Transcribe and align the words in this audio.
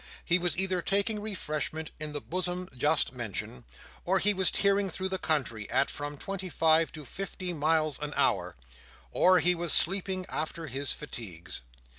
He 0.25 0.39
was 0.39 0.57
either 0.57 0.81
taking 0.81 1.19
refreshment 1.21 1.91
in 1.99 2.11
the 2.11 2.21
bosom 2.21 2.67
just 2.75 3.13
mentioned, 3.13 3.65
or 4.03 4.17
he 4.17 4.33
was 4.33 4.49
tearing 4.49 4.89
through 4.89 5.09
the 5.09 5.19
country 5.19 5.69
at 5.69 5.91
from 5.91 6.17
twenty 6.17 6.49
five 6.49 6.91
to 6.93 7.05
fifty 7.05 7.53
miles 7.53 7.99
an 7.99 8.11
hour, 8.15 8.55
or 9.11 9.37
he 9.41 9.53
was 9.53 9.71
sleeping 9.73 10.25
after 10.27 10.65
his 10.65 10.91
fatigues. 10.91 11.61